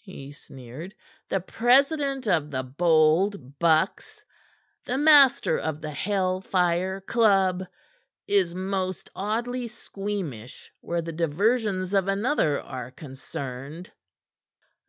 [0.00, 0.94] he sneered.
[1.28, 4.24] "The president of the Bold Bucks,
[4.86, 7.64] the master of the Hell Fire Club,
[8.28, 13.90] is most oddly squeamish where the diversions of another are concerned."